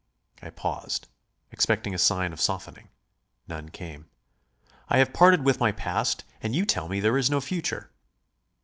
I 0.41 0.49
paused, 0.49 1.09
expecting 1.51 1.93
a 1.93 1.99
sign 1.99 2.33
of 2.33 2.41
softening. 2.41 2.89
None 3.47 3.69
came. 3.69 4.09
"I 4.89 4.97
have 4.97 5.13
parted 5.13 5.45
with 5.45 5.59
my 5.59 5.71
past 5.71 6.23
and 6.41 6.55
you 6.55 6.65
tell 6.65 6.89
me 6.89 6.99
there 6.99 7.19
is 7.19 7.29
no 7.29 7.39
future." 7.39 7.91